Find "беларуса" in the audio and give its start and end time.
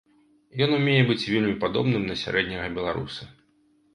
2.79-3.29